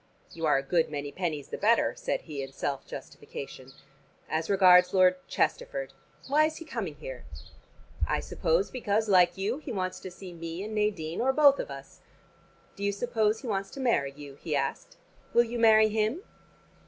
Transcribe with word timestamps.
"You 0.31 0.47
are 0.47 0.57
a 0.57 0.63
good 0.63 0.89
many 0.89 1.11
pennies 1.11 1.49
the 1.49 1.59
better," 1.59 1.93
said 1.95 2.21
he 2.21 2.41
in 2.41 2.51
self 2.53 2.87
justification. 2.87 3.71
"As 4.27 4.49
regards 4.49 4.95
Lord 4.95 5.17
Chesterford: 5.27 5.93
why 6.27 6.45
is 6.45 6.57
he 6.57 6.65
coming 6.65 6.95
here?" 6.95 7.23
"I 8.07 8.19
suppose 8.19 8.71
because, 8.71 9.07
like 9.07 9.37
you, 9.37 9.59
he 9.59 9.71
wants 9.71 9.99
to 9.99 10.09
see 10.09 10.33
me 10.33 10.63
and 10.63 10.73
Nadine 10.73 11.21
or 11.21 11.33
both 11.33 11.59
of 11.59 11.69
us." 11.69 11.99
"Do 12.75 12.83
you 12.83 12.91
suppose 12.91 13.41
he 13.41 13.47
wants 13.47 13.69
to 13.69 13.79
marry 13.79 14.11
you?" 14.13 14.39
he 14.41 14.55
asked. 14.55 14.97
"Will 15.35 15.43
you 15.43 15.59
marry 15.59 15.89
him?" 15.89 16.23